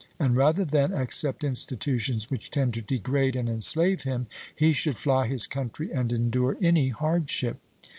And 0.17 0.35
rather 0.35 0.65
than 0.65 0.93
accept 0.95 1.43
institutions 1.43 2.31
which 2.31 2.49
tend 2.49 2.73
to 2.73 2.81
degrade 2.81 3.35
and 3.35 3.47
enslave 3.47 4.01
him, 4.01 4.25
he 4.55 4.73
should 4.73 4.97
fly 4.97 5.27
his 5.27 5.45
country 5.45 5.91
and 5.91 6.11
endure 6.11 6.57
any 6.59 6.89
hardship. 6.89 7.57